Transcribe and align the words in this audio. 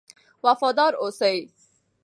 وفادار 0.43 0.95
اوسئ. 1.01 1.47